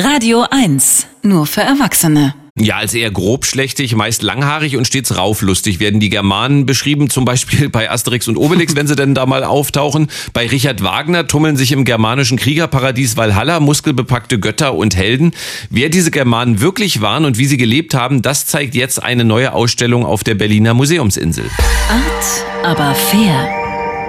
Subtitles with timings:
[0.00, 2.32] Radio 1, nur für Erwachsene.
[2.56, 7.68] Ja, als eher grobschlächtig, meist langhaarig und stets rauflustig werden die Germanen beschrieben, zum Beispiel
[7.68, 10.06] bei Asterix und Obelix, wenn sie denn da mal auftauchen.
[10.32, 15.32] Bei Richard Wagner tummeln sich im germanischen Kriegerparadies Valhalla muskelbepackte Götter und Helden.
[15.68, 19.52] Wer diese Germanen wirklich waren und wie sie gelebt haben, das zeigt jetzt eine neue
[19.52, 21.50] Ausstellung auf der Berliner Museumsinsel.
[21.90, 23.48] Art, aber fair.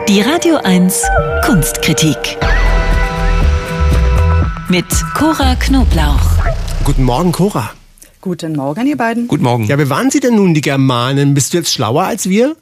[0.08, 1.02] Die Radio 1
[1.44, 2.38] Kunstkritik.
[4.72, 6.22] Mit Cora Knoblauch.
[6.84, 7.72] Guten Morgen, Cora.
[8.22, 9.28] Guten Morgen, ihr beiden.
[9.28, 9.64] Guten Morgen.
[9.64, 11.34] Ja, wer waren Sie denn nun, die Germanen?
[11.34, 12.56] Bist du jetzt schlauer als wir?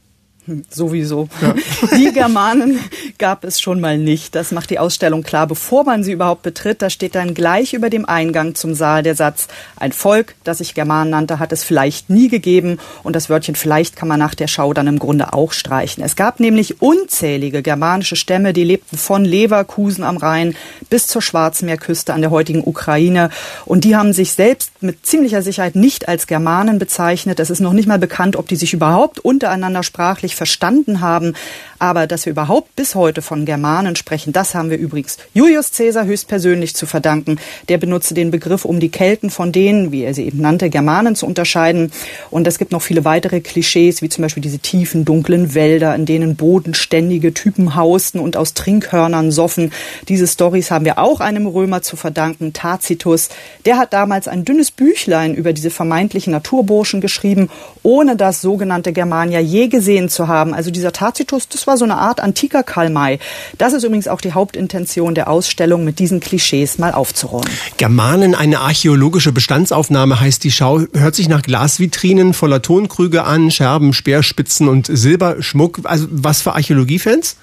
[0.70, 1.28] Sowieso.
[1.42, 1.56] Ja.
[1.98, 2.80] Die Germanen
[3.18, 4.36] gab es schon mal nicht.
[4.36, 6.82] Das macht die Ausstellung klar, bevor man sie überhaupt betritt.
[6.82, 10.74] Da steht dann gleich über dem Eingang zum Saal der Satz, ein Volk, das sich
[10.74, 12.80] Germanen nannte, hat es vielleicht nie gegeben.
[13.04, 16.04] Und das Wörtchen vielleicht kann man nach der Schau dann im Grunde auch streichen.
[16.04, 20.56] Es gab nämlich unzählige germanische Stämme, die lebten von Leverkusen am Rhein
[20.90, 23.30] bis zur Schwarzmeerküste an der heutigen Ukraine.
[23.66, 27.40] Und die haben sich selbst mit ziemlicher Sicherheit nicht als Germanen bezeichnet.
[27.40, 31.34] Es ist noch nicht mal bekannt, ob die sich überhaupt untereinander sprachlich verstanden haben.
[31.80, 36.06] Aber dass wir überhaupt bis heute von Germanen sprechen, das haben wir übrigens Julius Caesar
[36.06, 37.38] höchstpersönlich zu verdanken.
[37.70, 41.16] Der benutzte den Begriff, um die Kelten von denen, wie er sie eben nannte, Germanen
[41.16, 41.92] zu unterscheiden.
[42.32, 46.06] Und es gibt noch viele weitere Klischees, wie zum Beispiel diese tiefen, dunklen Wälder, in
[46.06, 49.72] denen bodenständige Typen hausten und aus Trinkhörnern soffen.
[50.08, 53.30] Diese Stories haben wir auch einem Römer zu verdanken, Tacitus.
[53.66, 57.50] Der hat damals ein dünnes Büchlein über diese vermeintlichen Naturburschen geschrieben,
[57.84, 60.54] ohne das sogenannte Germania je gesehen zu haben.
[60.54, 63.20] Also dieser Tacitus, das war so eine Art antiker Karl May.
[63.58, 67.50] Das ist übrigens auch die Hauptintention der Ausstellung, mit diesen Klischees mal aufzuräumen.
[67.78, 73.94] Germanen, eine archäologische Bestandsaufnahme heißt die Schau, hört sich nach Glasvitrinen voller Tonkrüge an, Scherben,
[73.94, 75.80] Speerspitzen und Silberschmuck.
[75.84, 77.38] Also was für Archäologiefans?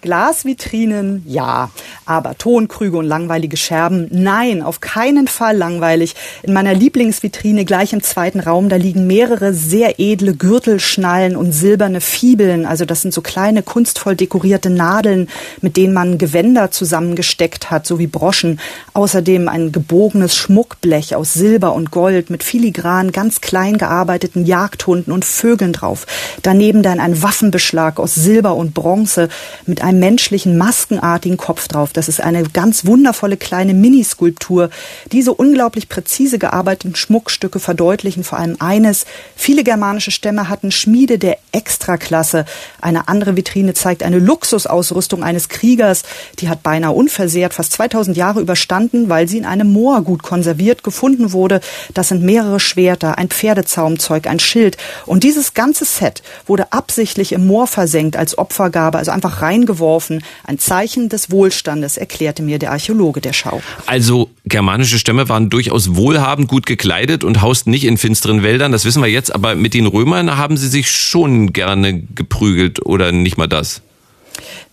[0.00, 1.70] Glasvitrinen, ja.
[2.06, 6.14] Aber Tonkrüge und langweilige Scherben, nein, auf keinen Fall langweilig.
[6.42, 12.00] In meiner Lieblingsvitrine gleich im zweiten Raum, da liegen mehrere sehr edle Gürtelschnallen und silberne
[12.00, 12.64] Fibeln.
[12.64, 15.28] Also das sind so kleine kunstvoll dekorierte Nadeln,
[15.60, 18.60] mit denen man Gewänder zusammengesteckt hat, so wie Broschen.
[18.94, 25.24] Außerdem ein gebogenes Schmuckblech aus Silber und Gold mit filigran ganz klein gearbeiteten Jagdhunden und
[25.24, 26.06] Vögeln drauf.
[26.42, 29.28] Daneben dann ein Waffenbeschlag aus Silber und Bronze
[29.66, 31.94] mit einem menschlichen, maskenartigen Kopf drauf.
[31.94, 34.68] Das ist eine ganz wundervolle kleine Miniskulptur.
[35.12, 39.06] Diese unglaublich präzise gearbeiteten Schmuckstücke verdeutlichen vor allem eines.
[39.34, 42.44] Viele germanische Stämme hatten Schmiede der Extraklasse.
[42.82, 46.02] Eine andere Vitrine zeigt eine Luxusausrüstung eines Kriegers.
[46.38, 50.82] Die hat beinahe unversehrt fast 2000 Jahre überstanden, weil sie in einem Moor gut konserviert
[50.82, 51.60] gefunden wurde.
[51.94, 54.76] Das sind mehrere Schwerter, ein Pferdezaumzeug, ein Schild.
[55.06, 60.22] Und dieses ganze Set wurde absichtlich im Moor versenkt als Opfergabe, also einfach reingeworfen geworfen.
[60.44, 63.62] Ein Zeichen des Wohlstandes, erklärte mir der Archäologe der Schau.
[63.86, 68.72] Also germanische Stämme waren durchaus wohlhabend, gut gekleidet und hausten nicht in finsteren Wäldern.
[68.72, 69.34] Das wissen wir jetzt.
[69.34, 73.82] Aber mit den Römern haben sie sich schon gerne geprügelt oder nicht mal das?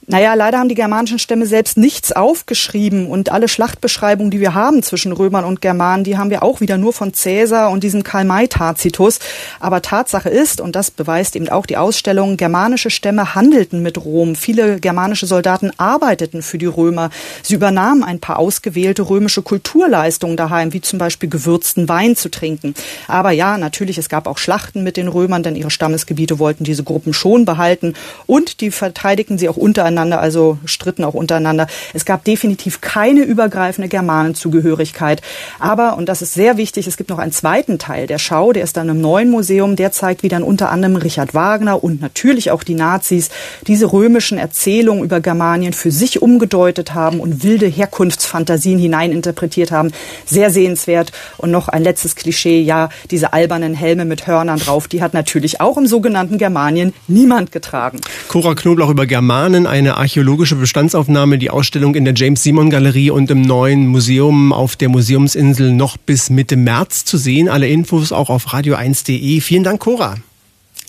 [0.08, 4.84] Naja, leider haben die germanischen Stämme selbst nichts aufgeschrieben und alle Schlachtbeschreibungen, die wir haben
[4.84, 8.24] zwischen Römern und Germanen, die haben wir auch wieder nur von Cäsar und diesem Karl
[8.24, 9.18] May Tacitus.
[9.60, 14.36] Aber Tatsache ist, und das beweist eben auch die Ausstellung, germanische Stämme handelten mit Rom.
[14.36, 17.10] Viele germanische Soldaten arbeiteten für die Römer.
[17.42, 22.76] Sie übernahmen ein paar ausgewählte römische Kulturleistungen daheim, wie zum Beispiel gewürzten Wein zu trinken.
[23.08, 26.84] Aber ja, natürlich, es gab auch Schlachten mit den Römern, denn ihre Stammesgebiete wollten diese
[26.84, 27.96] Gruppen schon behalten
[28.28, 31.68] und die verteidigten sie auch untereinander untereinander, also stritten auch untereinander.
[31.94, 35.22] Es gab definitiv keine übergreifende Germanenzugehörigkeit.
[35.60, 38.64] Aber, und das ist sehr wichtig, es gibt noch einen zweiten Teil der Schau, der
[38.64, 42.52] ist dann im neuen Museum, der zeigt, wie dann unter anderem Richard Wagner und natürlich
[42.52, 43.30] auch die Nazis
[43.68, 49.92] diese römischen Erzählungen über Germanien für sich umgedeutet haben und wilde Herkunftsfantasien hineininterpretiert haben.
[50.26, 51.12] Sehr sehenswert.
[51.38, 55.62] Und noch ein letztes Klischee, ja, diese albernen Helme mit Hörnern drauf, die hat natürlich
[55.62, 58.02] auch im sogenannten Germanien niemand getragen.
[58.28, 63.12] Cora Knoblauch über Germanen, ein eine archäologische Bestandsaufnahme, die Ausstellung in der James Simon Galerie
[63.12, 67.50] und im neuen Museum auf der Museumsinsel noch bis Mitte März zu sehen.
[67.50, 69.42] Alle Infos auch auf radio1.de.
[69.42, 70.16] Vielen Dank, Cora.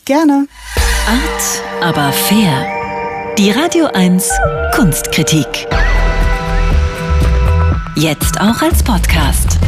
[0.07, 0.49] Gerne.
[1.07, 2.67] Art, aber fair.
[3.37, 4.31] Die Radio 1
[4.75, 5.67] Kunstkritik.
[7.97, 9.59] Jetzt auch als Podcast.